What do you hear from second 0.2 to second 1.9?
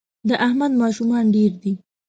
د احمد ماشومان ډېر دي